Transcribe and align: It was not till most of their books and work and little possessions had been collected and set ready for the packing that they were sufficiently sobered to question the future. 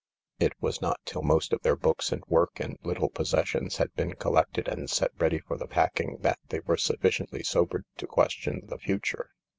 It 0.39 0.53
was 0.59 0.81
not 0.81 0.99
till 1.05 1.21
most 1.21 1.53
of 1.53 1.61
their 1.61 1.75
books 1.75 2.11
and 2.11 2.23
work 2.25 2.59
and 2.59 2.75
little 2.81 3.09
possessions 3.11 3.77
had 3.77 3.93
been 3.93 4.15
collected 4.15 4.67
and 4.67 4.89
set 4.89 5.11
ready 5.19 5.37
for 5.37 5.57
the 5.59 5.67
packing 5.67 6.17
that 6.21 6.39
they 6.49 6.61
were 6.61 6.77
sufficiently 6.77 7.43
sobered 7.43 7.85
to 7.97 8.07
question 8.07 8.61
the 8.63 8.79
future. 8.79 9.29